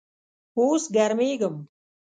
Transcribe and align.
اوس 0.57 0.83
ګرمیږم 0.95 1.55